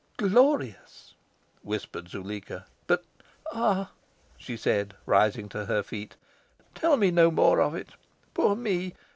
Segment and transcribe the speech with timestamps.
[0.17, 1.13] "Glorious!"
[1.61, 2.65] whispered Zuleika.
[2.87, 3.05] "But
[3.53, 3.91] ah,"
[4.35, 6.15] she said, rising to her feet,
[6.73, 7.89] "tell me no more of it
[8.33, 8.95] poor me!